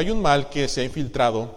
[0.00, 1.54] Hay un mal que se ha infiltrado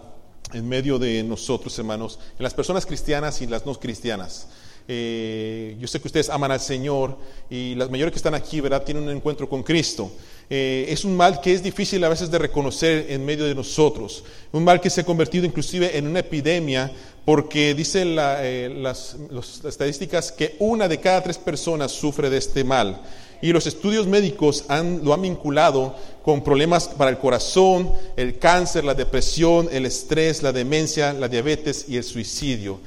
[0.52, 4.48] en medio de nosotros, hermanos, en las personas cristianas y las no cristianas.
[4.86, 7.16] Eh, yo sé que ustedes aman al Señor
[7.48, 10.12] y las mayores que están aquí, ¿verdad?, tienen un encuentro con Cristo.
[10.50, 14.24] Eh, es un mal que es difícil a veces de reconocer en medio de nosotros.
[14.52, 16.92] Un mal que se ha convertido inclusive en una epidemia
[17.24, 19.16] porque dicen eh, las,
[19.64, 23.00] estadísticas que una de cada tres personas sufre de este mal.
[23.42, 24.64] Y los estudios médicos
[25.02, 25.94] lo han vinculado
[26.24, 31.86] con problemas para el corazón, el cáncer, la depresión, el estrés, la demencia, la diabetes
[31.88, 32.80] y el suicidio.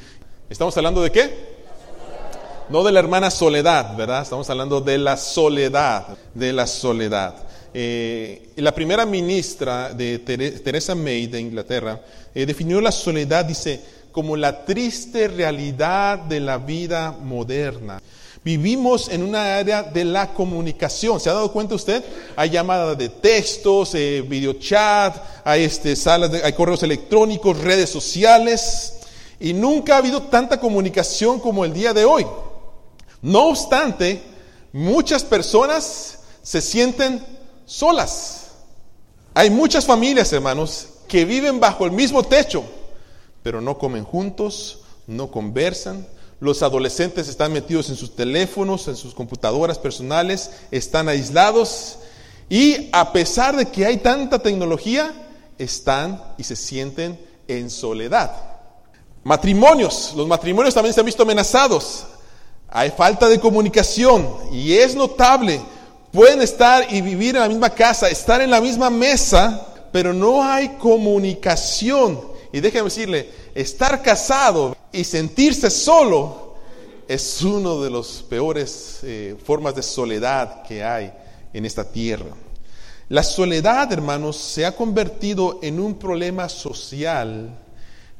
[0.49, 1.57] ¿Estamos hablando de qué?
[2.69, 4.23] No de la hermana soledad, ¿verdad?
[4.23, 7.35] Estamos hablando de la soledad, de la soledad.
[7.73, 12.01] Eh, la primera ministra de Teresa May de Inglaterra
[12.33, 13.79] eh, definió la soledad, dice,
[14.11, 18.01] como la triste realidad de la vida moderna.
[18.43, 21.19] Vivimos en una área de la comunicación.
[21.19, 22.03] ¿Se ha dado cuenta usted?
[22.35, 28.99] Hay llamadas de textos, eh, videochat, hay este, salas, hay correos electrónicos, redes sociales,
[29.39, 32.25] y nunca ha habido tanta comunicación como el día de hoy.
[33.21, 34.21] No obstante,
[34.71, 37.25] muchas personas se sienten
[37.65, 38.51] solas.
[39.33, 42.63] Hay muchas familias, hermanos, que viven bajo el mismo techo,
[43.43, 46.07] pero no comen juntos, no conversan.
[46.39, 51.97] Los adolescentes están metidos en sus teléfonos, en sus computadoras personales, están aislados
[52.49, 55.13] y a pesar de que hay tanta tecnología,
[55.57, 58.31] están y se sienten en soledad.
[59.23, 62.05] Matrimonios, los matrimonios también se han visto amenazados.
[62.69, 65.59] Hay falta de comunicación y es notable.
[66.11, 70.43] Pueden estar y vivir en la misma casa, estar en la misma mesa, pero no
[70.43, 72.36] hay comunicación.
[72.57, 76.55] Y déjeme decirle, estar casado y sentirse solo
[77.07, 81.13] es uno de los peores eh, formas de soledad que hay
[81.53, 82.31] en esta tierra.
[83.09, 87.55] La soledad, hermanos, se ha convertido en un problema social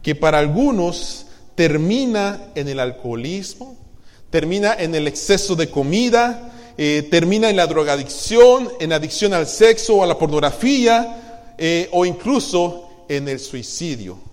[0.03, 3.75] que para algunos termina en el alcoholismo,
[4.29, 9.95] termina en el exceso de comida, eh, termina en la drogadicción, en adicción al sexo
[9.95, 14.26] o a la pornografía, eh, o incluso en el suicidio.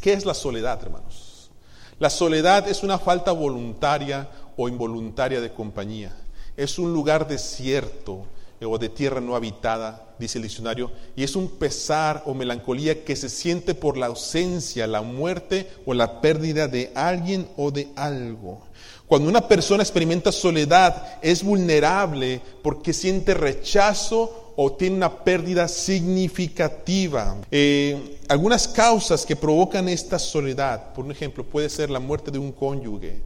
[0.00, 1.50] ¿Qué es la soledad, hermanos?
[1.98, 6.14] La soledad es una falta voluntaria o involuntaria de compañía.
[6.56, 8.24] Es un lugar desierto
[8.60, 13.16] o de tierra no habitada, dice el diccionario, y es un pesar o melancolía que
[13.16, 18.62] se siente por la ausencia, la muerte o la pérdida de alguien o de algo.
[19.08, 27.36] Cuando una persona experimenta soledad, es vulnerable porque siente rechazo o tiene una pérdida significativa.
[27.50, 32.52] Eh, algunas causas que provocan esta soledad, por ejemplo, puede ser la muerte de un
[32.52, 33.22] cónyuge,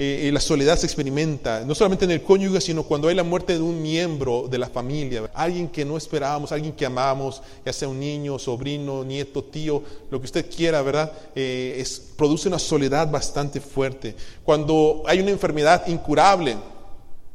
[0.00, 3.54] eh, la soledad se experimenta, no solamente en el cónyuge, sino cuando hay la muerte
[3.54, 7.88] de un miembro de la familia, alguien que no esperábamos, alguien que amamos, ya sea
[7.88, 11.12] un niño, sobrino, nieto, tío, lo que usted quiera, ¿verdad?
[11.34, 14.14] Eh, es, produce una soledad bastante fuerte.
[14.44, 16.56] Cuando hay una enfermedad incurable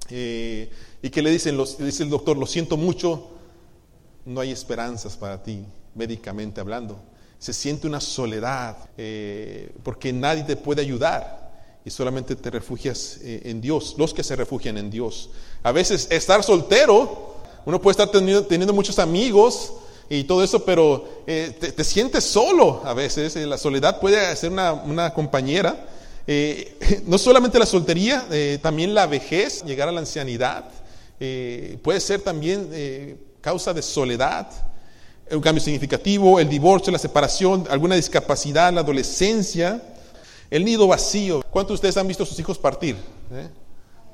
[0.10, 0.72] eh,
[1.02, 3.28] y que le dicen, los, dice el doctor, lo siento mucho,
[4.24, 5.66] no hay esperanzas para ti,
[5.96, 6.98] médicamente hablando.
[7.40, 8.78] Se siente una soledad
[9.84, 11.43] porque nadie te puede ayudar
[11.86, 15.30] y solamente te refugias eh, en Dios, los que se refugian en Dios.
[15.64, 17.36] A veces estar soltero,
[17.66, 19.74] uno puede estar teniendo, muchos amigos
[20.10, 23.36] y todo eso, pero eh, te, sientes solo a veces.
[23.36, 25.90] Eh, la soledad puede ser una, compañera.
[27.06, 28.26] no solamente la soltería,
[28.62, 30.64] también la vejez, llegar a la ancianidad,
[31.82, 34.48] puede ser también causa de soledad
[35.32, 39.82] un cambio significativo, el divorcio, la separación, alguna discapacidad, la adolescencia,
[40.54, 41.42] el nido vacío.
[41.50, 42.96] ¿Cuántos de ustedes han visto a sus hijos partir?
[43.32, 43.50] ¿Eh?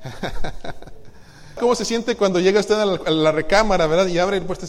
[1.60, 4.06] ¿Cómo se siente cuando llega usted a la, recámara, verdad?
[4.06, 4.64] Y abre el puerto.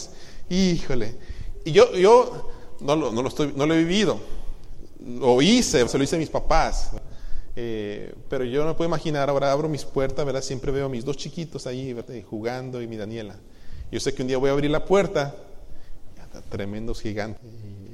[0.50, 1.16] Híjole.
[1.64, 2.50] Y yo, yo
[2.80, 4.20] no, lo, no, lo estoy, no lo he vivido.
[5.00, 6.90] Lo hice, se lo hice a mis papás.
[7.56, 10.42] Eh, pero yo no puedo imaginar, ahora abro mis puertas, ¿verdad?
[10.42, 11.96] Siempre veo a mis dos chiquitos ahí
[12.28, 13.36] jugando y mi Daniela.
[13.90, 15.34] Yo sé que un día voy a abrir la puerta,
[16.50, 17.40] tremendos gigantes,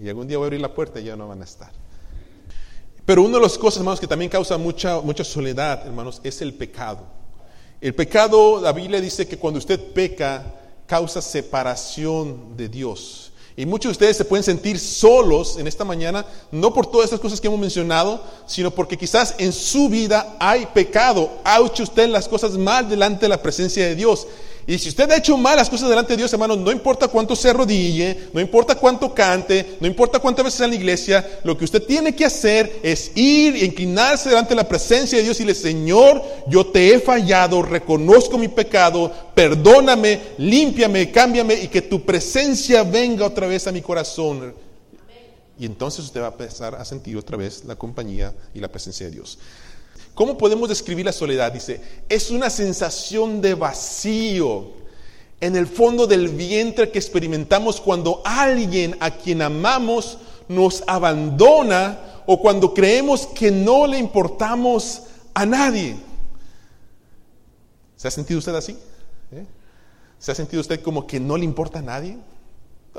[0.02, 1.77] y algún día voy a abrir la puerta y ya no van a estar.
[3.08, 6.52] Pero una de las cosas, hermanos, que también causa mucha, mucha soledad, hermanos, es el
[6.52, 7.06] pecado.
[7.80, 10.44] El pecado, la Biblia dice que cuando usted peca,
[10.84, 13.32] causa separación de Dios.
[13.56, 17.20] Y muchos de ustedes se pueden sentir solos en esta mañana, no por todas estas
[17.20, 22.10] cosas que hemos mencionado, sino porque quizás en su vida hay pecado, ha hecho usted
[22.10, 24.26] las cosas mal delante de la presencia de Dios.
[24.68, 27.48] Y si usted ha hecho malas cosas delante de Dios, hermano, no importa cuánto se
[27.48, 31.82] arrodille, no importa cuánto cante, no importa cuántas veces en la iglesia, lo que usted
[31.84, 35.70] tiene que hacer es ir e inclinarse delante de la presencia de Dios y decirle,
[35.70, 42.82] Señor, yo te he fallado, reconozco mi pecado, perdóname, límpiame, cámbiame y que tu presencia
[42.82, 44.52] venga otra vez a mi corazón.
[45.58, 49.06] Y entonces usted va a empezar a sentir otra vez la compañía y la presencia
[49.06, 49.38] de Dios.
[50.18, 51.52] ¿Cómo podemos describir la soledad?
[51.52, 54.72] Dice, es una sensación de vacío
[55.40, 60.18] en el fondo del vientre que experimentamos cuando alguien a quien amamos
[60.48, 65.02] nos abandona o cuando creemos que no le importamos
[65.34, 65.96] a nadie.
[67.94, 68.76] ¿Se ha sentido usted así?
[69.30, 69.46] ¿Eh?
[70.18, 72.18] ¿Se ha sentido usted como que no le importa a nadie?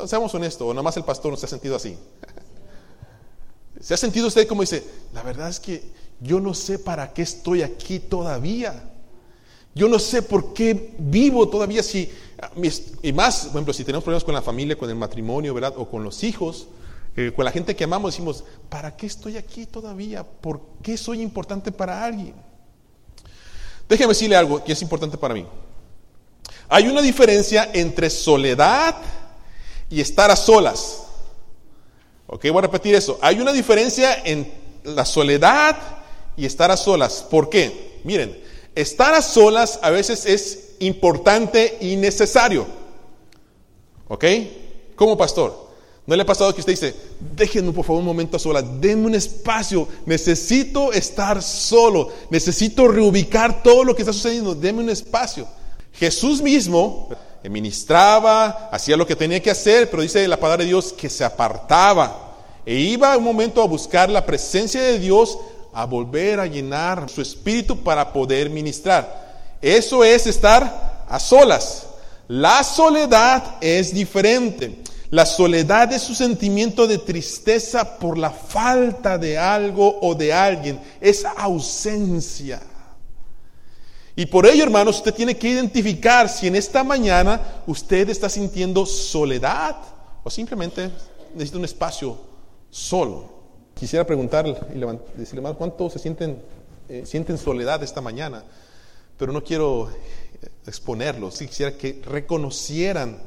[0.05, 1.97] seamos honestos, o nomás el pastor no se ha sentido así.
[3.81, 7.21] ¿Se ha sentido usted como dice, la verdad es que yo no sé para qué
[7.21, 8.83] estoy aquí todavía.
[9.75, 12.11] Yo no sé por qué vivo todavía si,
[13.01, 15.73] y más, por ejemplo, si tenemos problemas con la familia, con el matrimonio, ¿verdad?
[15.77, 16.67] O con los hijos,
[17.15, 20.23] eh, con la gente que amamos, decimos, ¿para qué estoy aquí todavía?
[20.23, 22.33] ¿Por qué soy importante para alguien?
[23.87, 25.45] Déjeme decirle algo que es importante para mí.
[26.67, 28.95] Hay una diferencia entre soledad
[29.89, 31.03] y estar a solas.
[32.27, 33.17] Ok, voy a repetir eso.
[33.21, 34.51] Hay una diferencia en
[34.83, 35.98] la soledad
[36.39, 37.25] y estar a solas.
[37.29, 37.99] ¿Por qué?
[38.03, 38.41] Miren,
[38.73, 42.65] estar a solas a veces es importante y necesario.
[44.07, 44.25] ¿Ok?
[44.95, 45.69] Como pastor.
[46.07, 46.95] ¿No le ha pasado que usted dice,
[47.35, 53.61] déjenme por favor un momento a solas, denme un espacio, necesito estar solo, necesito reubicar
[53.61, 55.47] todo lo que está sucediendo, denme un espacio.
[55.93, 57.09] Jesús mismo
[57.47, 61.23] ministraba, hacía lo que tenía que hacer, pero dice la palabra de Dios que se
[61.23, 62.29] apartaba
[62.65, 65.37] e iba un momento a buscar la presencia de Dios
[65.73, 69.57] a volver a llenar su espíritu para poder ministrar.
[69.61, 71.87] Eso es estar a solas.
[72.27, 74.83] La soledad es diferente.
[75.09, 80.79] La soledad es su sentimiento de tristeza por la falta de algo o de alguien.
[81.01, 82.61] Es ausencia.
[84.15, 88.85] Y por ello, hermanos, usted tiene que identificar si en esta mañana usted está sintiendo
[88.85, 89.77] soledad
[90.23, 90.91] o simplemente
[91.33, 92.17] necesita un espacio
[92.69, 93.38] solo.
[93.79, 94.79] Quisiera preguntarle y
[95.17, 96.41] decirle, hermano, ¿cuánto se sienten,
[96.89, 98.43] eh, sienten soledad esta mañana?
[99.17, 103.21] Pero no quiero eh, exponerlo, sí quisiera que reconocieran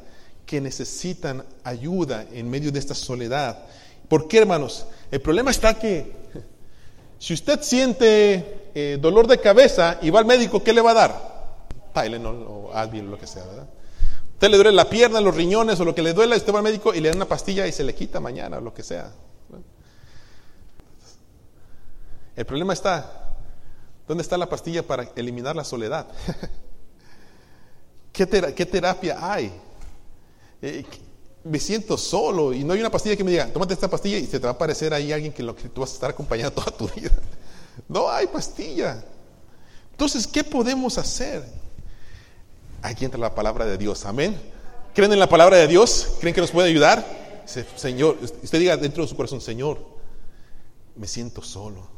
[0.45, 3.65] que necesitan ayuda en medio de esta soledad.
[4.07, 4.85] ¿Por qué, hermanos?
[5.09, 6.11] El problema está que
[7.17, 10.93] si usted siente eh, dolor de cabeza y va al médico, ¿qué le va a
[10.93, 11.33] dar?
[11.95, 13.67] Tylenol o Advil o lo que sea, ¿verdad?
[14.33, 16.63] Usted le duele la pierna, los riñones o lo que le duele, usted va al
[16.63, 19.11] médico y le da una pastilla y se le quita mañana o lo que sea.
[22.35, 23.35] El problema está,
[24.07, 26.07] ¿dónde está la pastilla para eliminar la soledad?
[28.11, 29.51] ¿Qué, terapia hay?
[30.61, 30.85] Eh,
[31.43, 34.25] me siento solo y no hay una pastilla que me diga, tómate esta pastilla y
[34.25, 36.51] se te va a aparecer ahí alguien que, lo que tú vas a estar acompañando
[36.51, 37.11] toda tu vida.
[37.87, 39.03] No hay pastilla.
[39.91, 41.43] Entonces, ¿qué podemos hacer?
[42.81, 44.39] Aquí entra la palabra de Dios, amén.
[44.95, 46.15] ¿Creen en la palabra de Dios?
[46.19, 47.05] ¿Creen que nos puede ayudar?
[47.75, 49.79] Señor, usted diga dentro de su corazón, Señor,
[50.95, 51.92] me siento solo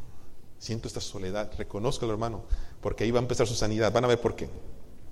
[0.65, 2.43] siento esta soledad, reconozco hermano,
[2.81, 4.49] porque ahí va a empezar su sanidad, van a ver por qué.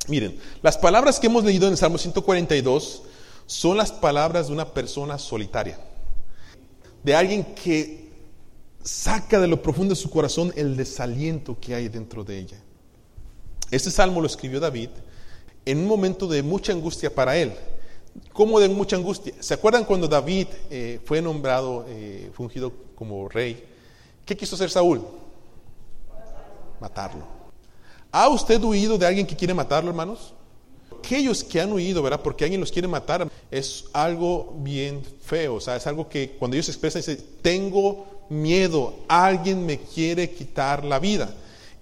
[0.07, 3.03] Miren, las palabras que hemos leído en el Salmo 142
[3.45, 5.79] son las palabras de una persona solitaria,
[7.03, 8.09] de alguien que
[8.81, 12.57] saca de lo profundo de su corazón el desaliento que hay dentro de ella.
[13.69, 14.89] Este salmo lo escribió David
[15.65, 17.53] en un momento de mucha angustia para él.
[18.31, 19.33] ¿Cómo de mucha angustia?
[19.39, 23.63] ¿Se acuerdan cuando David eh, fue nombrado, eh, fungido como rey?
[24.25, 25.22] ¿Qué quiso hacer Saúl?
[26.83, 27.25] Matarlo.
[28.11, 30.33] ¿Ha usted huido de alguien que quiere matarlo, hermanos?
[30.99, 32.21] Aquellos que han huido, ¿verdad?
[32.21, 36.55] Porque alguien los quiere matar, es algo bien feo, o sea, es algo que cuando
[36.55, 41.33] ellos expresan, dicen, tengo miedo, alguien me quiere quitar la vida.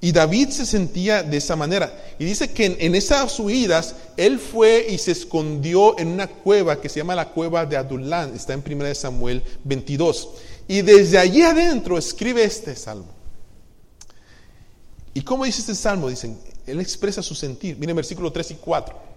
[0.03, 1.91] Y David se sentía de esa manera.
[2.17, 6.89] Y dice que en, esas huidas, él fue y se escondió en una cueva que
[6.89, 10.29] se llama la cueva de Adulán, está en 1 Samuel 22.
[10.67, 13.20] Y desde allí adentro escribe este salmo.
[15.13, 16.09] ¿Y cómo dice este salmo?
[16.09, 17.77] Dicen, él expresa su sentir.
[17.77, 19.11] Miren versículo 3 y 4.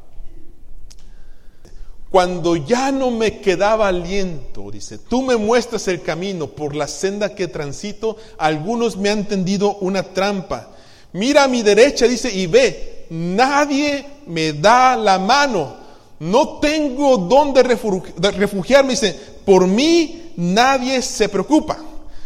[2.11, 7.35] Cuando ya no me quedaba aliento, dice, tú me muestras el camino por la senda
[7.35, 10.71] que transito, algunos me han tendido una trampa.
[11.13, 15.77] Mira a mi derecha, dice, y ve, nadie me da la mano.
[16.21, 21.79] No tengo dónde refugiarme, dice, por mí nadie se preocupa.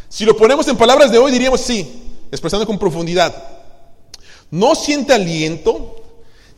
[0.06, 3.57] Si lo ponemos en palabras de hoy, diríamos sí, expresando con profundidad
[4.50, 5.98] no siente aliento,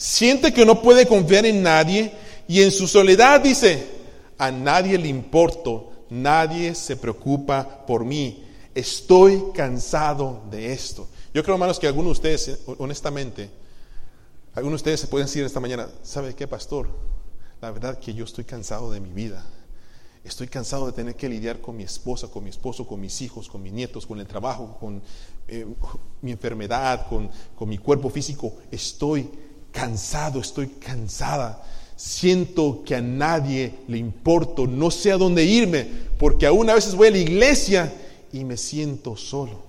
[0.00, 2.10] Siente que no puede confiar en nadie
[2.48, 3.86] y en su soledad dice,
[4.38, 8.42] a nadie le importo, nadie se preocupa por mí.
[8.74, 11.06] Estoy cansado de esto.
[11.34, 13.50] Yo creo, hermanos, que algunos de ustedes, honestamente,
[14.54, 16.88] algunos de ustedes se pueden decir esta mañana, ¿sabe qué, pastor?
[17.60, 19.44] La verdad que yo estoy cansado de mi vida.
[20.24, 23.50] Estoy cansado de tener que lidiar con mi esposa, con mi esposo, con mis hijos,
[23.50, 25.02] con mis nietos, con el trabajo, con
[25.50, 25.66] eh,
[26.22, 28.54] mi enfermedad, con, con mi cuerpo físico.
[28.70, 29.28] Estoy
[29.72, 31.62] cansado, estoy cansada.
[31.96, 35.86] Siento que a nadie le importo, no sé a dónde irme,
[36.18, 37.92] porque aún a veces voy a la iglesia
[38.32, 39.60] y me siento solo.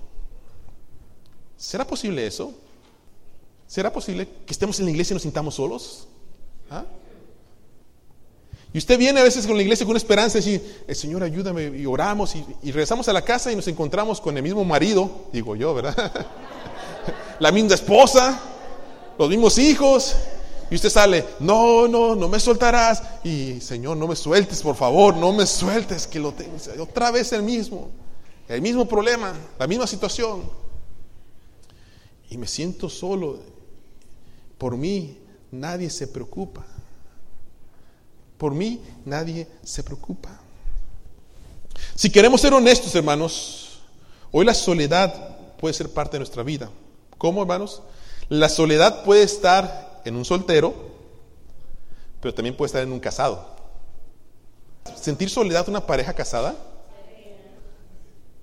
[1.56, 2.54] ¿Será posible eso?
[3.66, 6.08] ¿Será posible que estemos en la iglesia y nos sintamos solos?
[6.70, 6.84] ¿Ah?
[8.74, 11.22] Y usted viene a veces con la iglesia con una esperanza y dice, el Señor
[11.22, 15.26] ayúdame y oramos y, regresamos a la casa y nos encontramos con el mismo marido,
[15.30, 16.26] digo yo, ¿verdad?
[17.38, 18.40] la misma esposa,
[19.18, 20.16] los mismos hijos.
[20.70, 23.02] Y usted sale, no, no, no me soltarás.
[23.24, 26.56] Y Señor, no me sueltes, por favor, no me sueltes, que lo tengo.
[26.80, 27.90] Otra vez el mismo,
[28.48, 30.44] el mismo problema, la misma situación.
[32.30, 33.40] Y me siento solo.
[34.56, 35.18] Por mí
[35.50, 36.64] nadie se preocupa.
[38.42, 40.28] Por mí nadie se preocupa.
[41.94, 43.82] Si queremos ser honestos, hermanos,
[44.32, 46.68] hoy la soledad puede ser parte de nuestra vida.
[47.18, 47.82] ¿Cómo, hermanos?
[48.28, 50.74] La soledad puede estar en un soltero,
[52.20, 53.46] pero también puede estar en un casado.
[55.00, 56.56] ¿Sentir soledad una pareja casada?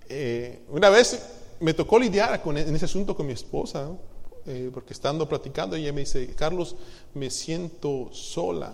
[0.08, 1.22] Eh, una vez
[1.60, 3.90] me tocó lidiar con, en ese asunto con mi esposa,
[4.46, 6.78] eh, porque estando platicando, ella me dice, Carlos,
[7.14, 8.74] me siento sola.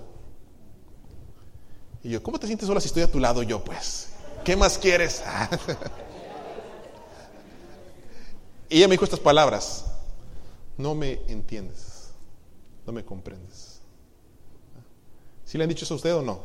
[2.06, 4.10] Y yo, ¿cómo te sientes sola si estoy a tu lado yo, pues?
[4.44, 5.24] ¿Qué más quieres?
[8.70, 9.86] y ella me dijo estas palabras,
[10.78, 12.12] no me entiendes,
[12.86, 13.80] no me comprendes.
[15.46, 16.42] ¿Sí le han dicho eso a usted o no?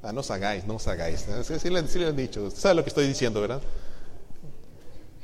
[0.00, 1.26] Ah, no os hagáis, no os hagáis.
[1.60, 3.60] Sí, le, han dicho, usted lo que estoy diciendo, ¿verdad?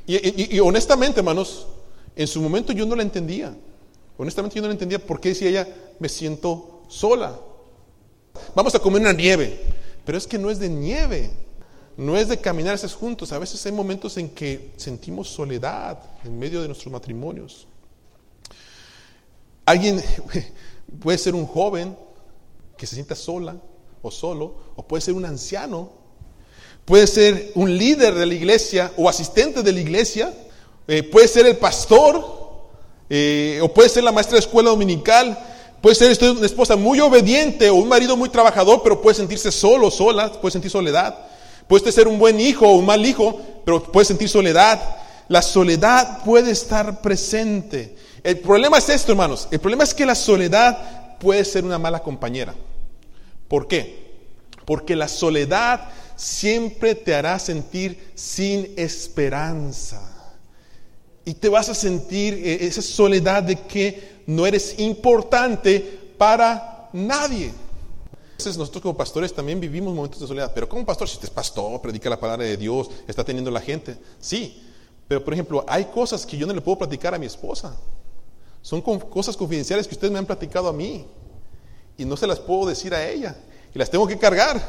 [0.05, 1.65] Y, y, honestamente, hermanos,
[2.13, 3.55] en su momento yo no la entendía.
[4.17, 5.65] Honestamente yo no la entendía por qué decía ella,
[5.97, 7.39] me siento sola.
[8.53, 9.59] Vamos a comer una nieve.
[10.05, 11.31] Pero es que no es de nieve.
[11.97, 13.31] No es de caminar juntos.
[13.31, 17.67] A veces hay momentos en que sentimos soledad en medio de nuestros matrimonios.
[19.65, 20.03] Alguien
[20.99, 21.97] puede ser un joven
[22.77, 23.55] que se sienta sola
[24.01, 25.89] o solo, o puede ser un anciano,
[26.83, 30.33] puede ser un líder de la iglesia o asistente de la iglesia,
[30.87, 32.23] eh, puede ser el pastor,
[33.09, 35.37] eh, o puede ser la maestra de escuela dominical,
[35.81, 39.51] Puede ser usted una esposa muy obediente o un marido muy trabajador, pero puede sentirse
[39.51, 41.15] solo, sola, puede sentir soledad.
[41.67, 44.79] Puede ser un buen hijo o un mal hijo, pero puede sentir soledad.
[45.27, 47.95] La soledad puede estar presente.
[48.23, 49.47] El problema es esto, hermanos.
[49.51, 52.53] El problema es que la soledad puede ser una mala compañera.
[53.47, 54.05] ¿Por qué?
[54.65, 60.14] Porque la soledad siempre te hará sentir sin esperanza.
[61.25, 65.79] Y te vas a sentir eh, esa soledad de que no eres importante
[66.17, 67.51] para nadie.
[68.31, 71.33] Entonces nosotros como pastores también vivimos momentos de soledad, pero como pastor, si usted es
[71.33, 74.61] pastor, predica la palabra de Dios, está teniendo la gente, sí,
[75.07, 77.75] pero por ejemplo, hay cosas que yo no le puedo platicar a mi esposa.
[78.61, 81.05] Son cosas confidenciales que ustedes me han platicado a mí
[81.97, 83.37] y no se las puedo decir a ella
[83.73, 84.61] y las tengo que cargar.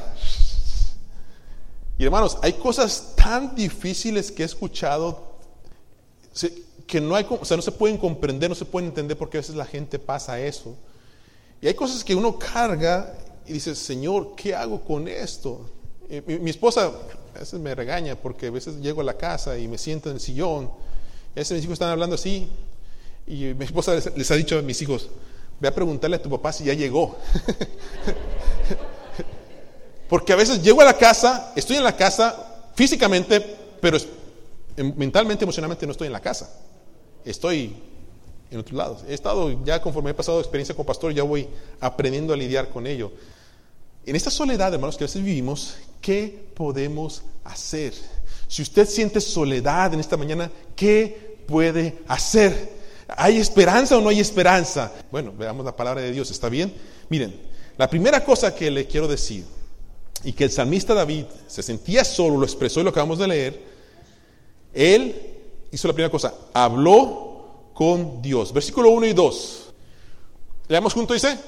[1.98, 5.35] Y hermanos, hay cosas tan difíciles que he escuchado
[6.86, 9.40] que no hay, o sea, no se pueden comprender, no se pueden entender porque a
[9.40, 10.76] veces la gente pasa eso.
[11.60, 13.14] Y hay cosas que uno carga
[13.46, 15.70] y dice, Señor, ¿qué hago con esto?
[16.26, 16.92] mi, esposa
[17.34, 20.16] a veces me regaña porque a veces llego a la casa y me siento en
[20.16, 20.70] el sillón.
[21.34, 22.48] Y a veces mis hijos están hablando así
[23.26, 25.08] y mi esposa les, les ha dicho a mis hijos,
[25.58, 27.16] ve a preguntarle a tu papá si ya llegó.
[30.08, 33.40] porque a veces llego a la casa, estoy en la casa físicamente,
[33.80, 33.98] pero
[34.76, 36.50] mentalmente, emocionalmente no estoy en la casa
[37.26, 37.74] estoy
[38.50, 39.04] en otros lados.
[39.08, 41.48] He estado, ya conforme he pasado experiencia como pastor, ya voy
[41.80, 43.12] aprendiendo a lidiar con ello.
[44.06, 47.92] En esta soledad, hermanos, que a veces vivimos, ¿qué podemos hacer?
[48.46, 52.76] Si usted siente soledad en esta mañana, ¿qué puede hacer?
[53.08, 54.92] ¿Hay esperanza o no hay esperanza?
[55.10, 56.72] Bueno, veamos la palabra de Dios, ¿está bien?
[57.08, 57.34] Miren,
[57.76, 59.44] la primera cosa que le quiero decir,
[60.22, 63.75] y que el salmista David se sentía solo, lo expresó y lo acabamos de leer,
[64.76, 65.14] él
[65.72, 68.52] hizo la primera cosa, habló con Dios.
[68.52, 69.62] Versículo 1 y 2.
[70.68, 71.38] Leamos junto, dice,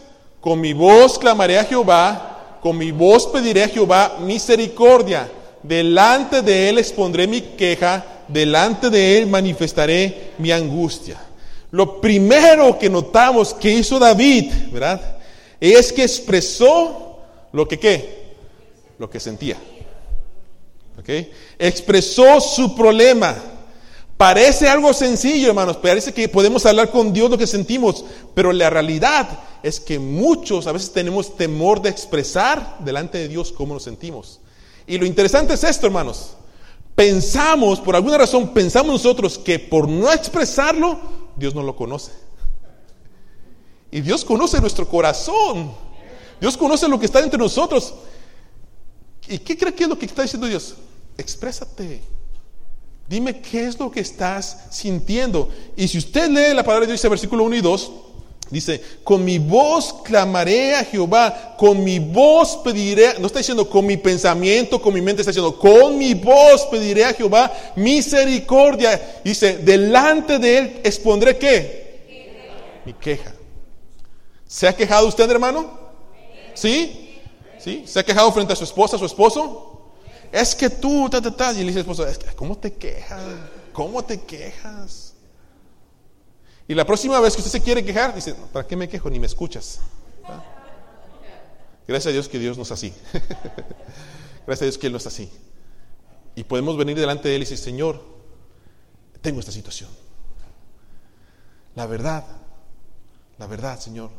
[0.41, 5.31] con mi voz clamaré a Jehová, con mi voz pediré a Jehová misericordia.
[5.63, 11.21] Delante de él expondré mi queja, delante de él manifestaré mi angustia.
[11.71, 15.19] lo primero que notamos que hizo David, ¿verdad?
[15.61, 17.19] Es que expresó
[17.53, 18.35] lo que qué,
[18.99, 19.57] lo que sentía.
[20.99, 21.09] ¿Ok?
[21.59, 23.37] Expresó su problema.
[24.17, 25.77] Parece algo sencillo, hermanos.
[25.77, 29.29] Parece que podemos hablar con Dios lo que sentimos, pero la realidad
[29.63, 34.41] es que muchos a veces tenemos temor de expresar delante de Dios cómo nos sentimos.
[34.89, 36.31] Y lo interesante es esto, hermanos.
[36.97, 40.99] Pensamos, por alguna razón, pensamos nosotros que por no expresarlo,
[41.37, 42.11] Dios no lo conoce.
[43.93, 45.71] Y Dios conoce nuestro corazón.
[46.41, 47.95] Dios conoce lo que está entre nosotros.
[49.29, 50.75] ¿Y qué cree que es lo que está diciendo Dios?
[51.19, 52.01] Exprésate.
[53.09, 55.49] Dime qué es lo que estás sintiendo.
[55.77, 57.93] Y si usted lee la palabra de Dios, versículo 1 y 2,
[58.51, 63.87] dice, con mi voz clamaré a Jehová, con mi voz pediré, no está diciendo con
[63.87, 69.21] mi pensamiento, con mi mente, está diciendo, con mi voz pediré a Jehová misericordia.
[69.25, 72.83] Dice, delante de él expondré qué?
[72.85, 73.35] Mi queja.
[74.47, 75.79] ¿Se ha quejado usted, hermano?
[76.55, 77.17] ¿Sí?
[77.59, 77.85] ¿Sí?
[77.87, 79.78] ¿Se ha quejado frente a su esposa, a su esposo?
[80.33, 81.53] Es que tú, ta, ta, ta.
[81.53, 82.07] Y le dice esposo,
[82.37, 83.23] ¿cómo te quejas?
[83.73, 85.15] ¿Cómo te quejas?
[86.67, 89.09] Y la próxima vez que usted se quiere quejar, dice, ¿para qué me quejo?
[89.09, 89.81] Ni me escuchas.
[91.87, 92.93] Gracias a Dios que Dios no es así.
[94.47, 95.31] Gracias a Dios que Él no es así.
[96.35, 98.05] Y podemos venir delante de Él y decir, Señor,
[99.23, 99.89] tengo esta situación.
[101.75, 102.25] La verdad,
[103.39, 104.11] la verdad, Señor,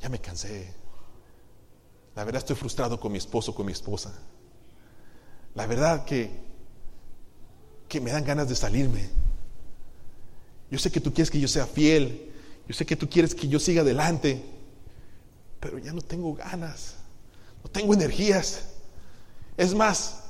[0.00, 0.72] ya me cansé.
[2.20, 4.12] La verdad estoy frustrado con mi esposo, con mi esposa.
[5.54, 6.28] La verdad que,
[7.88, 9.08] que me dan ganas de salirme.
[10.70, 12.30] Yo sé que tú quieres que yo sea fiel.
[12.68, 14.44] Yo sé que tú quieres que yo siga adelante.
[15.60, 16.96] Pero ya no tengo ganas.
[17.64, 18.66] No tengo energías.
[19.56, 20.24] Es más,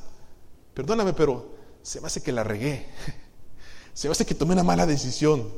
[0.75, 2.87] perdóname, pero se me hace que la regué.
[3.95, 5.53] Se me hace que tomé una mala decisión.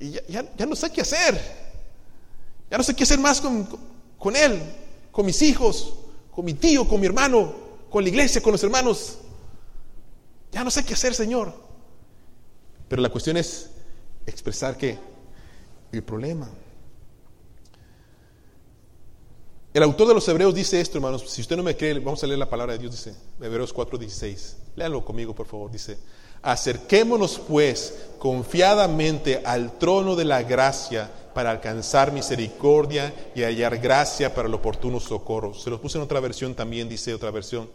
[0.00, 1.38] Y ya, no sé qué hacer.
[2.70, 3.68] Ya no sé qué hacer más con,
[4.16, 4.62] con él,
[5.18, 5.94] con mis hijos,
[6.30, 7.52] con mi tío, con mi hermano
[7.90, 9.18] con la iglesia, con los hermanos.
[10.52, 11.52] Ya no sé qué hacer, Señor.
[12.86, 13.68] Pero la cuestión es
[14.26, 14.96] expresar que
[15.90, 16.48] el problema.
[19.74, 21.28] El autor de los Hebreos dice esto, hermanos.
[21.28, 24.54] Si usted no me cree, vamos a leer la palabra de Dios, dice Hebreos 4:16.
[24.76, 25.68] Léanlo conmigo, por favor.
[25.68, 25.98] Dice,
[26.42, 34.48] acerquémonos pues confiadamente al trono de la gracia para alcanzar misericordia y hallar gracia para
[34.48, 35.54] el oportuno socorro.
[35.54, 37.70] Se lo puse en otra versión también, dice otra versión.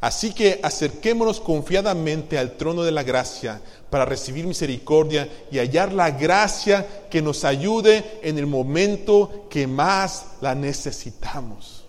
[0.00, 6.10] Así que acerquémonos confiadamente al trono de la gracia para recibir misericordia y hallar la
[6.10, 11.84] gracia que nos ayude en el momento que más la necesitamos.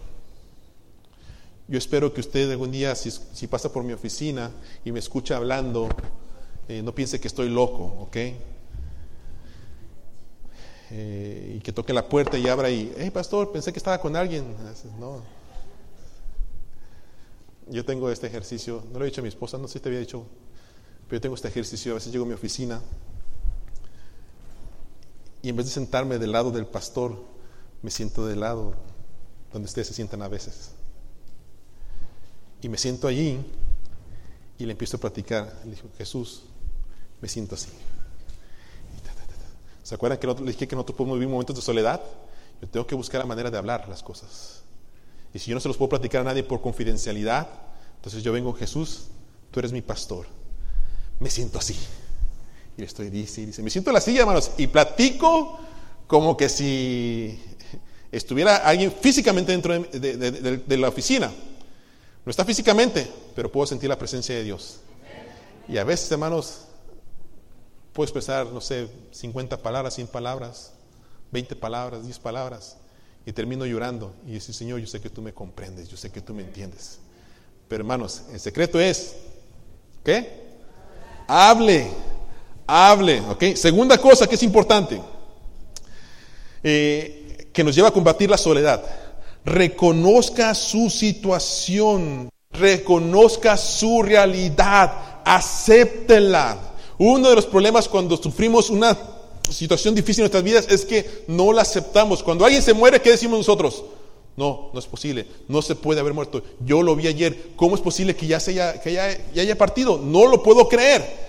[1.67, 4.51] Yo espero que usted algún día, si, pasa por mi oficina
[4.85, 5.89] y me escucha hablando,
[6.69, 8.17] eh, no piense que estoy loco, ¿ok?
[10.97, 14.15] Eh, y que toque la puerta y abra y, hey pastor, pensé que estaba con
[14.15, 14.55] alguien.
[14.97, 15.21] No.
[17.67, 19.89] Yo tengo este ejercicio, no lo he dicho a mi esposa, no sé si te
[19.89, 20.25] había dicho,
[21.10, 22.81] pero yo tengo este ejercicio, a veces llego a mi oficina
[25.41, 27.21] y en vez de sentarme del lado del pastor,
[27.81, 28.73] me siento del lado
[29.51, 30.71] donde ustedes se sientan a veces.
[32.62, 33.45] Y me siento allí
[34.58, 35.60] y le empiezo a platicar.
[35.65, 36.43] Le digo, Jesús,
[37.19, 37.67] me siento así.
[39.86, 42.02] ¿Se acuerdan que le dije que nosotros podemos vivir momentos de soledad?
[42.60, 44.63] Yo tengo que buscar la manera de hablar las cosas.
[45.32, 47.48] Y si yo no se los puedo platicar a nadie por confidencialidad,
[47.98, 49.10] entonces yo vengo, Jesús,
[49.52, 50.26] tú eres mi pastor.
[51.19, 51.76] Me siento así.
[52.76, 55.60] Y le estoy dice, dice, me siento en la silla, hermanos, y platico
[56.08, 57.39] como que si
[58.12, 61.32] estuviera alguien físicamente dentro de, de la oficina.
[62.26, 64.80] No está físicamente, pero puedo sentir la presencia de Dios.
[65.67, 66.62] Y a veces, hermanos,
[67.95, 70.73] Puedo expresar, no sé, 50 palabras, 100 palabras,
[71.31, 72.75] 20 palabras, 10 palabras,
[73.25, 76.19] y termino llorando y decir, Señor, yo sé que tú me comprendes, yo sé que
[76.19, 76.99] tú me entiendes.
[77.69, 79.15] Pero hermanos, el secreto es,
[80.03, 80.43] ¿qué?
[81.25, 81.88] Hable,
[82.67, 83.55] hable, ¿ok?
[83.55, 85.01] Segunda cosa que es importante,
[86.63, 88.84] eh, que nos lleva a combatir la soledad.
[89.45, 96.74] Reconozca su situación, reconozca su realidad, acéptela.
[96.97, 98.97] Uno de los problemas cuando sufrimos una
[99.49, 102.23] situación difícil en nuestras vidas es que no la aceptamos.
[102.23, 103.84] Cuando alguien se muere, ¿qué decimos nosotros?
[104.38, 106.43] No, no es posible, no se puede haber muerto.
[106.60, 109.97] Yo lo vi ayer, ¿cómo es posible que ya, se haya, que partido?
[109.97, 111.25] No lo puedo creer.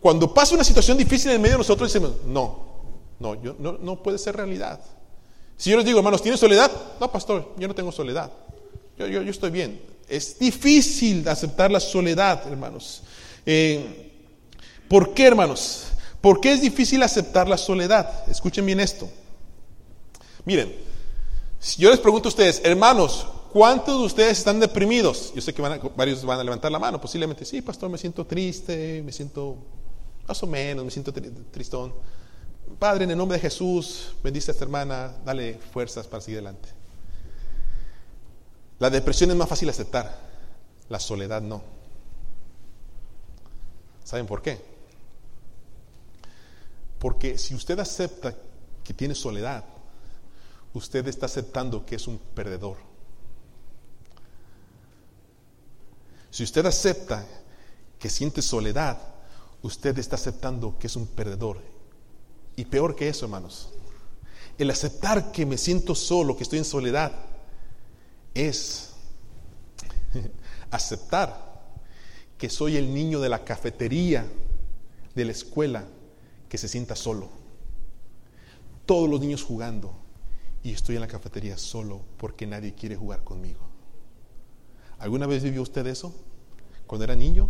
[0.00, 2.64] Cuando pasa una situación difícil en medio de nosotros, decimos, no,
[3.18, 4.80] no, no puede ser realidad.
[5.56, 6.70] Si yo les digo, hermanos, ¿tienen soledad?
[7.00, 8.30] No, pastor, yo no tengo soledad.
[8.98, 9.80] Yo, yo, yo estoy bien.
[10.08, 13.02] Es difícil aceptar la soledad, hermanos.
[13.44, 14.05] Eh,
[14.88, 15.88] ¿Por qué, hermanos?
[16.20, 18.28] ¿Por qué es difícil aceptar la soledad?
[18.28, 19.08] Escuchen bien esto.
[20.44, 20.74] Miren,
[21.58, 25.32] si yo les pregunto a ustedes, hermanos, ¿cuántos de ustedes están deprimidos?
[25.34, 29.02] Yo sé que varios van a levantar la mano, posiblemente, sí, pastor, me siento triste,
[29.04, 29.56] me siento
[30.26, 31.12] más o menos, me siento
[31.50, 31.92] tristón.
[32.78, 36.68] Padre, en el nombre de Jesús, bendice a esta hermana, dale fuerzas para seguir adelante.
[38.78, 40.16] La depresión es más fácil aceptar,
[40.88, 41.62] la soledad no.
[44.04, 44.75] ¿Saben por qué?
[47.06, 48.34] Porque si usted acepta
[48.82, 49.64] que tiene soledad,
[50.74, 52.78] usted está aceptando que es un perdedor.
[56.32, 57.24] Si usted acepta
[58.00, 58.98] que siente soledad,
[59.62, 61.62] usted está aceptando que es un perdedor.
[62.56, 63.68] Y peor que eso, hermanos,
[64.58, 67.12] el aceptar que me siento solo, que estoy en soledad,
[68.34, 68.94] es
[70.72, 71.62] aceptar
[72.36, 74.26] que soy el niño de la cafetería,
[75.14, 75.86] de la escuela,
[76.48, 77.28] que se sienta solo.
[78.84, 79.92] Todos los niños jugando
[80.62, 83.60] y estoy en la cafetería solo porque nadie quiere jugar conmigo.
[84.98, 86.14] ¿Alguna vez vivió usted eso?
[86.86, 87.48] Cuando era niño,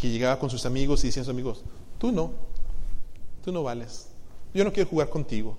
[0.00, 1.64] que llegaba con sus amigos y decían a sus amigos,
[1.98, 2.32] tú no,
[3.44, 4.08] tú no vales,
[4.54, 5.58] yo no quiero jugar contigo.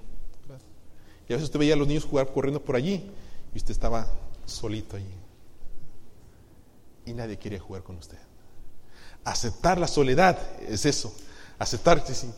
[1.27, 3.09] Y a veces usted veía a los niños jugar corriendo por allí
[3.53, 4.07] y usted estaba
[4.45, 5.15] solito allí.
[7.05, 8.17] Y nadie quería jugar con usted.
[9.23, 11.15] Aceptar la soledad es eso.
[11.59, 12.29] Aceptar sí.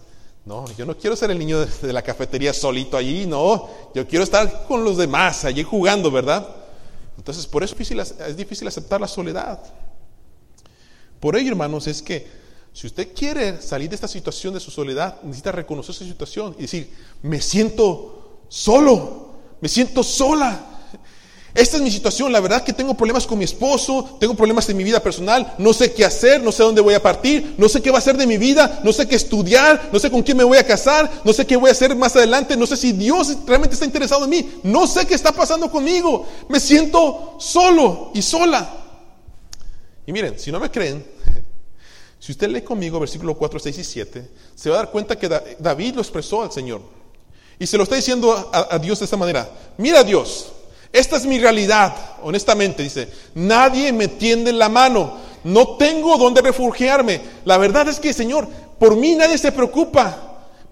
[0.46, 3.68] No, yo no quiero ser el niño de, la cafetería solito allí, no.
[3.96, 6.48] Yo quiero estar con los demás allí jugando, ¿verdad?
[7.18, 9.60] Entonces, por eso es difícil, es difícil aceptar la soledad.
[11.20, 12.28] Por ello, hermanos, es que
[12.76, 16.64] si usted quiere salir de esta situación de su soledad, necesita reconocer su situación y
[16.64, 20.75] decir, me siento solo, me siento sola.
[21.56, 24.76] Esta es mi situación, la verdad que tengo problemas con mi esposo, tengo problemas en
[24.76, 27.82] mi vida personal, no sé qué hacer, no sé dónde voy a partir, no sé
[27.82, 30.36] qué va a hacer de mi vida, no sé qué estudiar, no sé con quién
[30.36, 32.92] me voy a casar, no sé qué voy a hacer más adelante, no sé si
[32.92, 38.12] Dios realmente está interesado en mí, no sé qué está pasando conmigo, me siento solo
[38.14, 38.70] y sola.
[40.06, 41.06] Y miren, si no me creen,
[42.20, 45.30] si usted lee conmigo versículo 4, 6 y 7, se va a dar cuenta que
[45.58, 46.82] David lo expresó al Señor.
[47.58, 50.52] Y se lo está diciendo a, a Dios de esta manera, mira Dios,
[50.96, 57.20] esta es mi realidad, honestamente, dice, nadie me tiende la mano, no tengo dónde refugiarme.
[57.44, 58.48] La verdad es que, Señor,
[58.80, 60.22] por mí nadie se preocupa.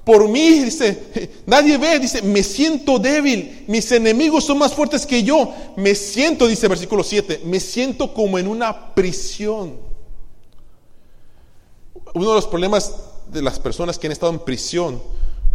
[0.06, 5.24] Por mí, dice, nadie ve, dice, me siento débil, mis enemigos son más fuertes que
[5.24, 5.54] yo.
[5.76, 9.78] Me siento, dice versículo 7, me siento como en una prisión.
[12.14, 12.96] Uno de los problemas
[13.28, 15.02] de las personas que han estado en prisión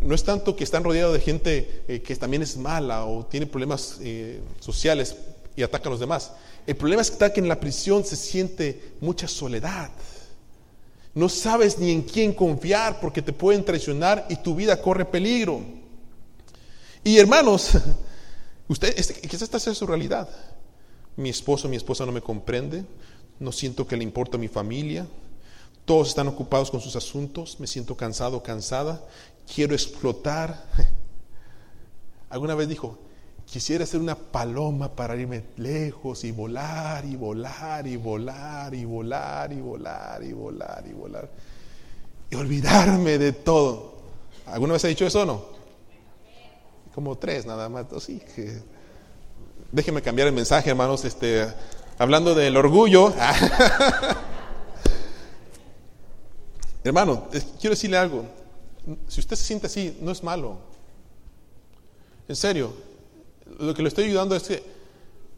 [0.03, 3.47] no es tanto que están rodeados de gente eh, que también es mala o tiene
[3.47, 5.17] problemas eh, sociales
[5.57, 6.33] y ataca a los demás.
[6.67, 9.91] El problema es que en la prisión se siente mucha soledad.
[11.15, 15.63] No sabes ni en quién confiar porque te pueden traicionar y tu vida corre peligro.
[17.03, 17.71] Y hermanos,
[18.69, 20.29] usted, quizás esta sea su realidad.
[21.17, 22.85] Mi esposo, mi esposa no me comprende,
[23.41, 25.07] no siento que le importa mi familia,
[25.85, 29.03] todos están ocupados con sus asuntos, me siento cansado, cansada,
[29.55, 30.65] quiero explotar.
[32.31, 32.99] Alguna vez dijo,
[33.47, 39.53] quisiera ser una paloma para irme lejos y volar y volar y volar y volar
[39.53, 41.31] y volar y volar y volar
[42.31, 43.99] y olvidarme de todo.
[44.47, 45.45] ¿Alguna vez ha dicho eso o no?
[46.95, 47.87] Como tres nada más.
[48.01, 48.21] Sí,
[49.71, 51.05] Déjenme cambiar el mensaje, hermanos.
[51.05, 51.47] Este,
[51.99, 53.13] hablando del orgullo.
[56.85, 57.29] Hermano,
[57.61, 58.25] quiero decirle algo.
[59.09, 60.59] Si usted se siente así, no es malo.
[62.27, 62.73] En serio,
[63.59, 64.63] lo que le estoy ayudando es que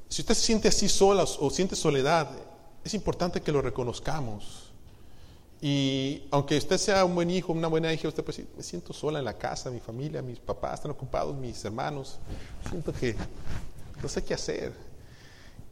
[0.08, 2.30] si usted se siente así sola o siente soledad,
[2.84, 4.70] es importante que lo reconozcamos.
[5.60, 9.18] Y aunque usted sea un buen hijo, una buena hija, usted decir, me siento sola
[9.18, 12.18] en la casa, mi familia, mis papás están ocupados, mis hermanos,
[12.68, 13.14] siento que
[14.02, 14.72] no sé qué hacer.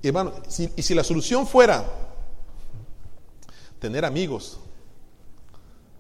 [0.03, 0.33] Y hermano,
[0.77, 1.85] y si la solución fuera
[3.81, 4.59] tener amigos,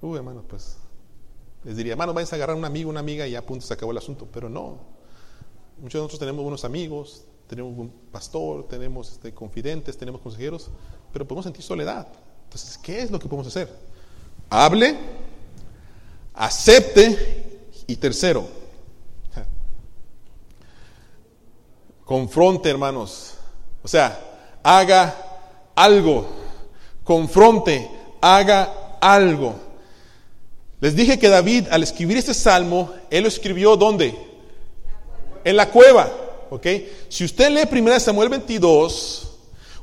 [0.01, 0.77] Uy, hermano, pues
[1.65, 3.93] les diría, hermano, vayan a agarrar un amigo, una amiga y ya punto se acabó
[3.93, 4.29] el asunto.
[4.33, 4.79] Pero no.
[5.79, 10.71] Muchos de nosotros tenemos buenos amigos, tenemos un pastor, tenemos este, confidentes, tenemos consejeros,
[11.13, 12.09] pero podemos sentir soledad.
[12.45, 13.69] Entonces, ¿qué es lo que podemos hacer?
[14.51, 14.97] Hable,
[16.35, 18.47] acepte y tercero,
[22.05, 23.35] confronte, hermanos.
[23.83, 24.19] O sea,
[24.63, 25.15] haga
[25.75, 26.27] algo,
[27.05, 27.89] confronte,
[28.21, 29.68] haga algo.
[30.81, 34.15] Les dije que David, al escribir este salmo, él lo escribió ¿dónde?
[35.45, 36.11] En la cueva.
[36.51, 36.67] ¿Ok?
[37.09, 39.29] Si usted lee 1 Samuel 22,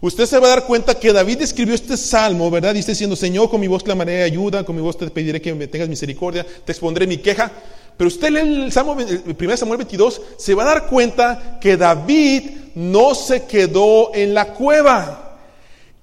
[0.05, 2.75] Usted se va a dar cuenta que David escribió este salmo, ¿verdad?
[2.75, 5.67] Está diciendo, Señor, con mi voz clamaré ayuda, con mi voz te pediré que me
[5.67, 7.51] tengas misericordia, te expondré mi queja.
[7.97, 11.75] Pero usted lee el, salmo, el 1 Samuel 22, se va a dar cuenta que
[11.75, 12.43] David
[12.75, 15.39] no se quedó en la cueva.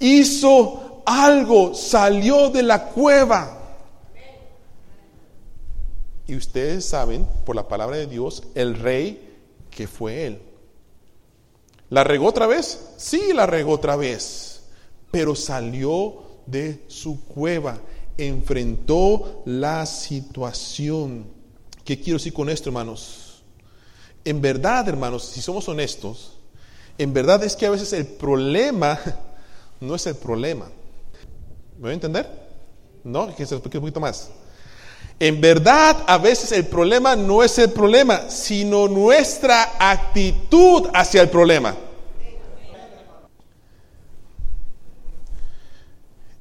[0.00, 3.62] Hizo algo, salió de la cueva.
[6.26, 9.37] Y ustedes saben, por la palabra de Dios, el rey
[9.70, 10.42] que fue él.
[11.90, 12.92] ¿La regó otra vez?
[12.96, 14.62] Sí, la regó otra vez.
[15.11, 17.78] Pero salió de su cueva,
[18.16, 21.26] enfrentó la situación.
[21.85, 23.42] ¿Qué quiero decir con esto, hermanos?
[24.24, 26.38] En verdad, hermanos, si somos honestos,
[26.96, 28.98] en verdad es que a veces el problema
[29.80, 30.70] no es el problema.
[31.76, 32.26] ¿Me voy a entender?
[33.02, 33.35] ¿No?
[33.35, 34.30] Que se explique un poquito más.
[35.22, 41.30] En verdad, a veces el problema no es el problema, sino nuestra actitud hacia el
[41.30, 41.76] problema.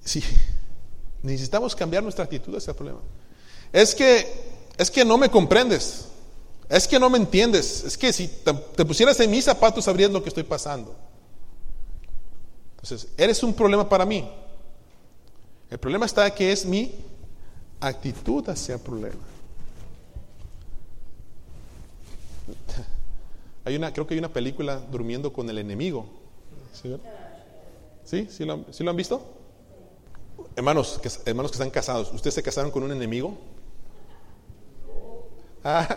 [0.04, 0.24] Sí,
[1.22, 3.02] necesitamos cambiar nuestra actitud hacia el problema.
[3.72, 4.26] Es que,
[4.76, 6.06] es que no me comprendes.
[6.68, 7.84] Es que no me entiendes.
[7.84, 10.96] Es que si te, pusieras en mis zapatos sabrías lo que estoy pasando.
[12.78, 14.28] Entonces, eres un problema para mí.
[15.70, 17.11] El problema está que es mi
[17.82, 19.20] actitud hacia el problema.
[23.66, 26.08] Hay una, creo que hay una película durmiendo con el enemigo.
[26.74, 28.28] ¿Sí?
[28.28, 28.44] ¿Sí?
[28.44, 29.24] lo, ¿Sí lo han visto?
[30.56, 33.38] Hermanos que, hermanos que están casados, ¿ustedes se casaron con un enemigo?
[35.64, 35.88] Ah,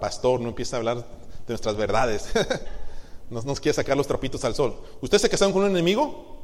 [0.00, 1.04] pastor, no empieza a hablar de
[1.46, 2.32] nuestras verdades.
[3.30, 4.76] nos, nos quiere sacar los trapitos al sol.
[5.00, 6.41] ¿Ustedes se casaron con un enemigo?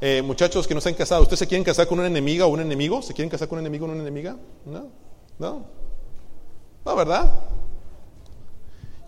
[0.00, 2.48] Eh, muchachos que no se han casado, ¿ustedes se quieren casar con una enemiga o
[2.48, 3.00] un enemigo?
[3.00, 4.36] ¿Se quieren casar con un enemigo o una enemiga?
[4.66, 4.90] No,
[5.38, 5.66] no,
[6.84, 7.32] no, ¿verdad?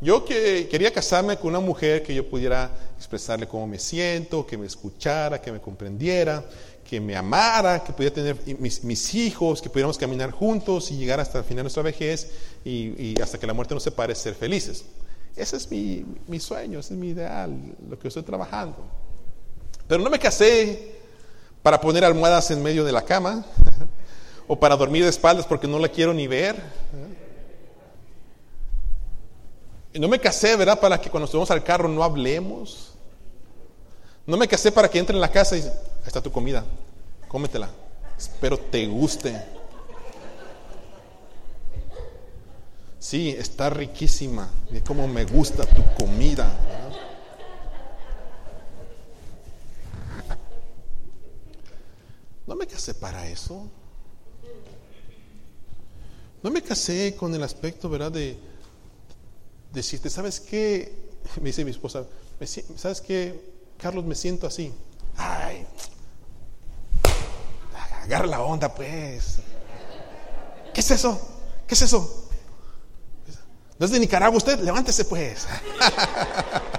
[0.00, 4.56] Yo que quería casarme con una mujer que yo pudiera expresarle cómo me siento, que
[4.56, 6.44] me escuchara, que me comprendiera,
[6.88, 11.38] que me amara, que pudiera tener mis, hijos, que pudiéramos caminar juntos y llegar hasta
[11.38, 12.30] el final de nuestra vejez
[12.64, 14.84] y, hasta que la muerte nos separe, ser felices.
[15.36, 19.07] Ese es mi, mi sueño, ese es mi ideal, lo que estoy trabajando.
[19.88, 20.94] Pero no me casé
[21.62, 23.44] para poner almohadas en medio de la cama
[24.46, 26.62] o para dormir de espaldas porque no la quiero ni ver.
[29.92, 30.78] Y no me casé, ¿verdad?
[30.78, 32.92] Para que cuando subamos al carro no hablemos.
[34.26, 35.72] No me casé para que entre en la casa y ahí
[36.06, 36.62] está tu comida,
[37.28, 37.70] cómetela.
[38.18, 39.42] Espero te guste.
[42.98, 44.50] Sí, está riquísima.
[44.70, 46.52] Y cómo me gusta tu comida.
[52.94, 53.66] Para eso.
[56.42, 58.12] No me casé con el aspecto, ¿verdad?
[58.12, 58.38] De
[59.72, 60.92] decirte, ¿sabes qué?
[61.40, 62.04] Me dice mi esposa,
[62.76, 63.58] ¿sabes qué?
[63.76, 64.72] Carlos, me siento así.
[65.16, 65.64] Ay,
[68.02, 69.38] agarra la onda, pues.
[70.74, 71.20] ¿Qué es eso?
[71.66, 72.28] ¿Qué es eso?
[73.78, 74.58] ¿No es de Nicaragua usted?
[74.60, 75.46] Levántese, pues.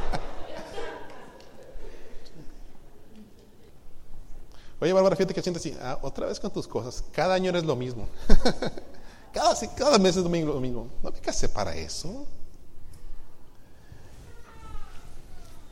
[4.81, 7.03] Oye, Bárbara, fíjate que siento así, ah, otra vez con tus cosas.
[7.11, 8.07] Cada año eres lo mismo.
[9.33, 10.87] cada, cada mes es lo mismo.
[11.03, 12.25] No me casé para eso.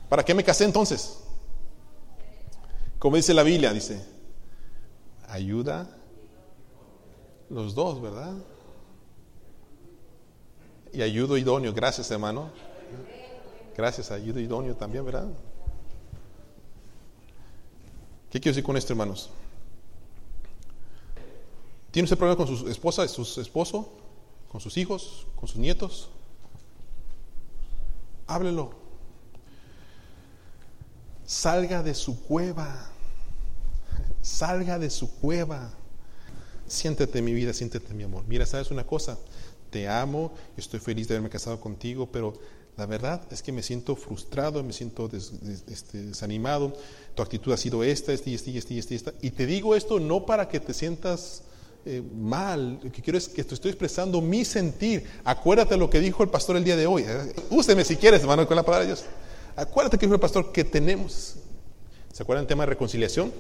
[0.10, 1.20] ¿Para qué me casé entonces?
[3.00, 4.04] Como dice la Biblia, dice,
[5.28, 5.88] ayuda
[7.50, 8.34] los dos, ¿verdad?
[10.92, 12.50] Y ayudo idóneo, gracias hermano.
[13.76, 15.28] Gracias, ayudo idóneo también, ¿verdad?
[18.32, 19.30] ¿Qué quiero decir con esto, hermanos?
[21.92, 23.90] ¿Tiene usted problema con su esposa, su esposo,
[24.50, 26.10] con sus hijos, con sus nietos?
[28.28, 28.72] Háblelo.
[31.26, 32.90] Salga de su cueva.
[34.22, 35.72] Salga de su cueva.
[36.68, 38.26] Siéntete mi vida, siéntete mi amor.
[38.28, 39.18] Mira, ¿sabes una cosa?
[39.70, 42.34] Te amo, estoy feliz de haberme casado contigo, pero
[42.78, 46.74] la verdad es que me siento frustrado, me siento este, desanimado.
[47.16, 49.14] Tu actitud ha sido esta, esta y esta esta y esta.
[49.22, 51.42] Y te digo esto no para que te sientas
[51.86, 52.80] eh, mal.
[52.84, 55.10] Lo que quiero es que te estoy expresando mi sentir.
[55.24, 57.04] Acuérdate lo que dijo el pastor el día de hoy.
[57.08, 57.34] ¿eh?
[57.50, 59.06] Úseme si quieres, hermano, con la palabra de Dios.
[59.56, 61.38] Acuérdate que dijo el pastor que tenemos.
[62.14, 63.34] ¿Se acuerdan del tema de reconciliación?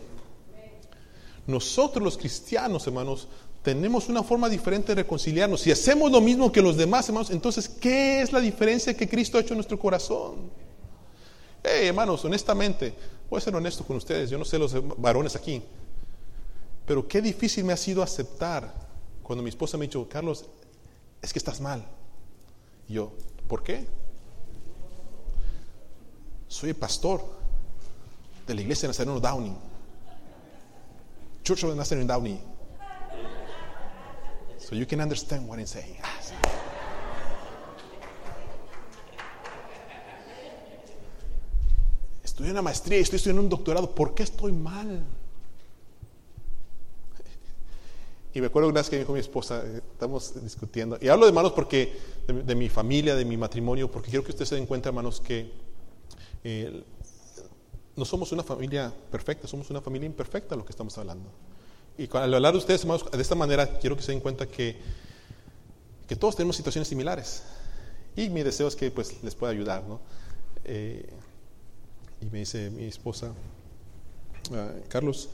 [1.46, 3.28] Nosotros los cristianos, hermanos,
[3.68, 5.60] tenemos una forma diferente de reconciliarnos.
[5.60, 9.38] Si hacemos lo mismo que los demás, hermanos, entonces, ¿qué es la diferencia que Cristo
[9.38, 10.50] ha hecho en nuestro corazón?
[11.62, 12.94] Hey, hermanos, honestamente,
[13.30, 15.62] voy a ser honesto con ustedes, yo no sé los varones aquí,
[16.86, 18.74] pero qué difícil me ha sido aceptar
[19.22, 20.46] cuando mi esposa me ha dicho, Carlos,
[21.22, 21.86] es que estás mal.
[22.88, 23.12] Y yo,
[23.50, 23.86] ¿por qué?
[26.48, 27.22] Soy pastor.
[28.48, 29.54] de la iglesia de Nazareno Downey.
[31.44, 32.57] Church of Nazareno Downey.
[34.68, 35.96] So you can understand what I'm saying.
[42.40, 43.96] En una maestría estoy estudiando un doctorado.
[43.96, 45.06] ¿Por qué estoy mal?
[48.34, 51.30] Y me acuerdo una vez que dijo mi esposa, eh, estamos discutiendo, y hablo de
[51.30, 54.90] hermanos porque, de, mi familia, de mi matrimonio, porque quiero que ustedes se den cuenta,
[54.90, 55.50] hermanos, que
[56.44, 56.84] eh,
[57.96, 61.32] no somos una familia perfecta, somos una familia imperfecta, lo que estamos hablando.
[61.98, 64.78] Y al hablar de ustedes, de esta manera, quiero que se den cuenta que,
[66.08, 67.44] que todos tenemos situaciones similares.
[68.16, 69.84] Y mi deseo es que pues, les pueda ayudar.
[70.64, 71.10] Eh,
[72.22, 73.34] y me dice mi esposa,
[74.54, 75.30] ah, Carlos,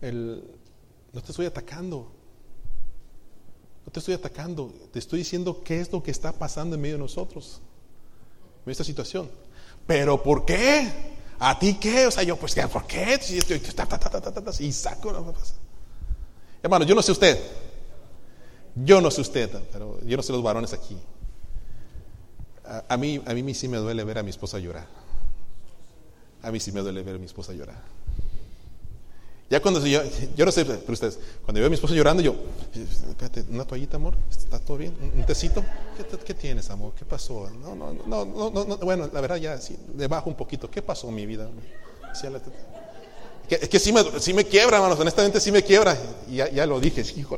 [0.00, 2.10] no te estoy atacando,
[3.84, 6.94] no te estoy atacando, te estoy diciendo qué es lo que está pasando en medio
[6.96, 7.60] de nosotros,
[8.64, 9.30] en esta situación.
[9.86, 11.19] Pero ¿por qué?
[11.40, 12.06] ¿A ti qué?
[12.06, 13.18] O sea, yo, pues, ¿por qué?
[14.60, 15.34] Y saco.
[16.62, 17.40] Hermano, yo no sé usted.
[18.74, 20.98] Yo no sé usted, pero yo no sé los varones aquí.
[22.88, 24.86] A, mí, a mí sí me duele ver a mi esposa llorar.
[26.42, 27.82] A mí sí me duele ver a mi esposa llorar.
[29.50, 30.00] Ya cuando yo,
[30.36, 32.36] yo no sé, pero ustedes, cuando veo a mi esposa llorando, yo,
[32.72, 34.94] espérate, una toallita, amor, ¿está todo bien?
[35.00, 35.64] ¿Un tecito?
[36.24, 36.92] ¿Qué, tienes, amor?
[36.96, 37.50] ¿Qué pasó?
[37.60, 40.70] No, no, no, no, no, bueno, la verdad ya, sí, le bajo un poquito.
[40.70, 41.50] ¿Qué pasó en mi vida?
[43.48, 45.96] Es que, sí, me, sí me quiebra, hermanos, honestamente sí me quiebra.
[46.28, 47.36] Y ya, lo dije, hijo,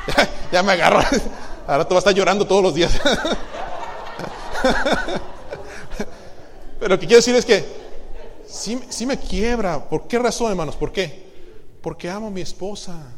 [0.52, 1.00] ya, me agarró.
[1.66, 2.92] Ahora tú vas a estar llorando todos los días.
[6.78, 7.64] Pero lo que quiero decir es que
[8.46, 9.88] sí, me quiebra.
[9.88, 10.76] ¿Por qué razón, hermanos?
[10.76, 11.29] ¿Por qué?
[11.80, 13.12] Porque amo a mi esposa.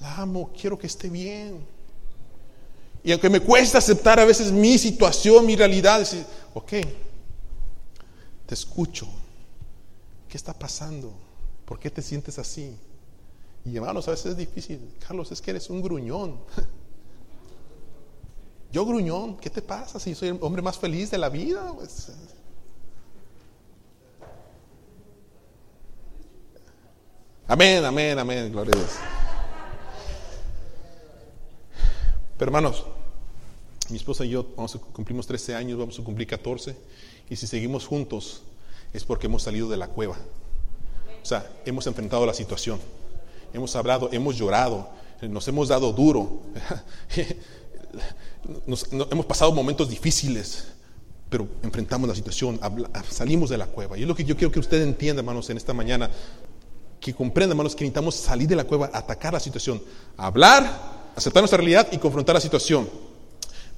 [0.00, 1.64] La amo, quiero que esté bien.
[3.04, 6.72] Y aunque me cuesta aceptar a veces mi situación, mi realidad, decir, ok,
[8.46, 9.08] te escucho.
[10.28, 11.12] ¿Qué está pasando?
[11.64, 12.76] ¿Por qué te sientes así?
[13.64, 14.80] Y hermanos, a veces es difícil.
[15.06, 16.38] Carlos, es que eres un gruñón.
[18.72, 21.72] Yo gruñón, ¿qué te pasa si soy el hombre más feliz de la vida?
[21.74, 22.10] Pues,
[27.52, 28.92] amén, amén, amén, gloria a Dios.
[32.38, 32.86] Pero hermanos,
[33.90, 36.74] mi esposa y yo vamos a, cumplimos 13 años, vamos a cumplir 14,
[37.28, 38.40] y si seguimos juntos
[38.94, 40.16] es porque hemos salido de la cueva.
[41.22, 42.80] O sea, hemos enfrentado la situación,
[43.52, 44.88] hemos hablado, hemos llorado,
[45.20, 46.40] nos hemos dado duro.
[49.10, 50.68] hemos pasado momentos difíciles,
[51.28, 52.58] pero enfrentamos la situación,
[53.10, 53.98] salimos de la cueva.
[53.98, 56.10] Y es lo que yo quiero que usted entienda, hermanos, en esta mañana,
[57.02, 59.82] que comprenda, hermanos, que necesitamos salir de la cueva, atacar la situación,
[60.16, 62.88] hablar, aceptar nuestra realidad y confrontar la situación.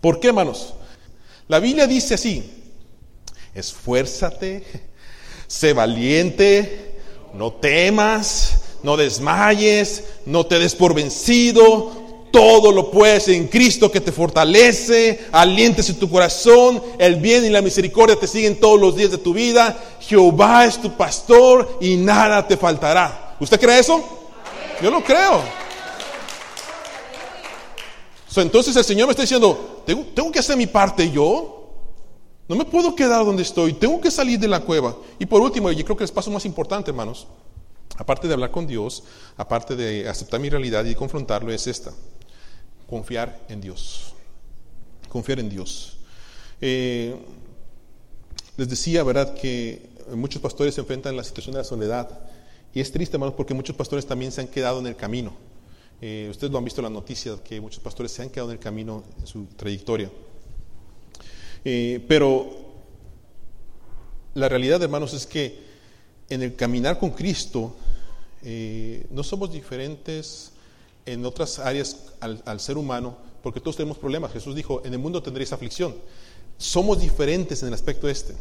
[0.01, 0.75] ¿Por qué, hermanos?
[1.49, 2.45] La Biblia dice así,
[3.55, 4.63] esfuérzate,
[5.47, 7.01] sé valiente,
[7.33, 12.04] no temas, no desmayes, no te des por vencido,
[12.35, 17.49] todo lo puedes en Cristo que te fortalece, alientes en tu corazón, el bien y
[17.49, 21.95] la misericordia te siguen todos los días de tu vida, Jehová es tu pastor y
[21.95, 23.37] nada te faltará.
[23.39, 24.03] ¿Usted cree eso?
[24.83, 25.45] Yo lo creo.
[28.35, 31.71] entonces el Señor me está diciendo, tengo, que hacer mi parte yo.
[32.49, 34.97] No me puedo quedar donde estoy, tengo que salir de la cueva.
[35.21, 37.29] Y por último, y creo que el paso más importante, hermanos,
[37.97, 39.05] aparte de hablar con Dios,
[39.37, 41.93] aparte de aceptar mi realidad y confrontarlo, es esta
[42.95, 44.15] confiar en Dios.
[45.09, 45.97] Confiar en Dios.
[46.61, 47.17] Eh,
[48.57, 49.83] les decía, ¿verdad?, que
[50.15, 52.09] muchos pastores se enfrentan a la situación de la soledad.
[52.73, 55.33] Y es triste, hermanos, porque muchos pastores también se han quedado en el camino.
[56.01, 58.59] Eh, ustedes lo han visto en las noticias, que muchos pastores se han quedado en
[58.59, 60.09] el camino en su trayectoria.
[61.65, 62.49] Eh, pero
[64.35, 65.59] la realidad, hermanos, es que
[66.29, 67.75] en el caminar con Cristo
[69.11, 70.54] no somos diferentes
[71.07, 74.33] en otras áreas al, ser humano, porque todos tenemos problemas.
[74.33, 75.95] Jesús dijo, en el mundo tendréis aflicción.
[76.57, 78.35] Somos diferentes en el aspecto este,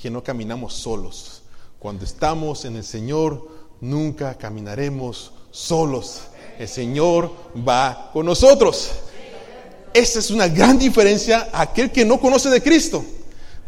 [0.00, 1.42] que no caminamos solos.
[1.78, 3.48] Cuando estamos en el Señor,
[3.80, 6.22] nunca caminaremos solos.
[6.58, 7.32] El Señor
[7.66, 8.90] va con nosotros.
[9.94, 13.04] Esa es una gran diferencia a aquel que no conoce de Cristo.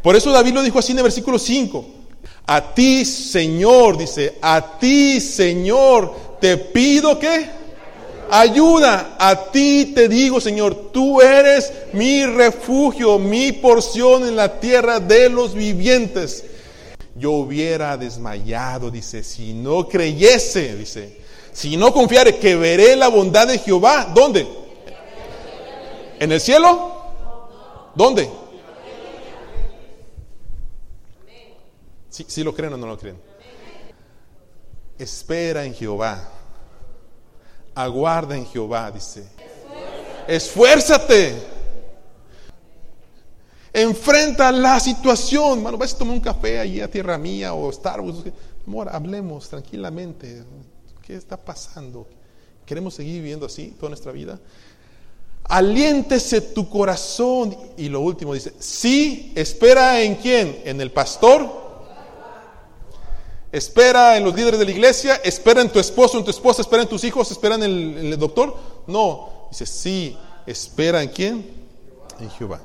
[0.03, 1.87] Por eso David lo dijo así en el versículo 5.
[2.47, 7.49] A ti, Señor, dice, a ti, Señor, te pido que
[8.31, 9.17] ayuda.
[9.19, 15.29] A ti te digo, Señor, tú eres mi refugio, mi porción en la tierra de
[15.29, 16.45] los vivientes.
[17.17, 21.19] Yo hubiera desmayado, dice, si no creyese, dice,
[21.53, 24.47] si no confiare que veré la bondad de Jehová, ¿dónde?
[26.19, 26.93] ¿En el cielo?
[27.95, 28.31] ¿Dónde?
[32.09, 33.30] ¿Sí, sí lo creen o no lo creen?
[35.01, 36.29] Espera en Jehová.
[37.75, 39.27] Aguarda en Jehová, dice.
[40.29, 41.35] Esfuérzate.
[43.73, 45.63] Enfrenta la situación.
[45.63, 48.31] Mano, vas a tomar un café allí a tierra mía o Starbucks.
[48.67, 50.45] Amor, hablemos tranquilamente.
[51.07, 52.07] ¿Qué está pasando?
[52.67, 54.39] ¿Queremos seguir viviendo así toda nuestra vida?
[55.45, 57.57] Aliéntese tu corazón.
[57.79, 60.61] Y lo último dice, sí, espera en quién?
[60.67, 61.70] En el pastor.
[63.53, 66.83] Espera en los líderes de la iglesia, espera en tu esposo, en tu esposa, espera
[66.83, 68.57] en tus hijos, espera en el, doctor.
[68.87, 71.51] No, dice, sí, espera en quién?
[72.21, 72.61] En Jehová.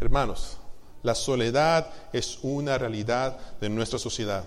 [0.00, 0.56] Hermanos,
[1.02, 4.44] la soledad es una realidad de nuestra sociedad.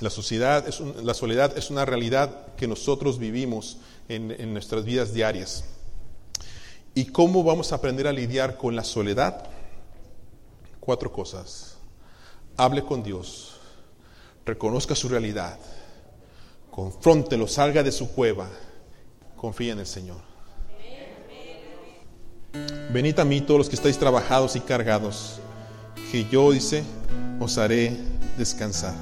[0.00, 3.78] La, soledad es una realidad que nosotros vivimos
[4.08, 5.64] en nuestras vidas diarias.
[6.96, 9.44] ¿Y cómo vamos a aprender a lidiar con la soledad?
[10.80, 11.76] Cuatro cosas.
[12.56, 13.55] Hable con Dios,
[14.46, 15.58] reconozca su realidad,
[16.70, 18.48] confróntelo, salga de su cueva,
[19.36, 20.20] confía en el Señor.
[22.90, 25.40] Venid a mí todos los que estáis trabajados y cargados,
[26.10, 26.84] que yo, dice,
[27.40, 27.94] os haré
[28.38, 28.94] descansar.